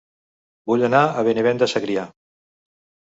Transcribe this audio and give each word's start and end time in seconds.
Vull 0.71 0.85
anar 0.87 1.01
a 1.19 1.25
Benavent 1.27 1.63
de 1.65 1.69
Segrià 1.75 2.07